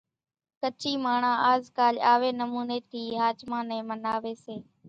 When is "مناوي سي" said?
3.89-4.55